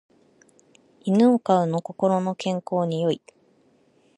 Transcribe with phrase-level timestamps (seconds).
[1.03, 3.21] 犬を飼うの心の健康に良い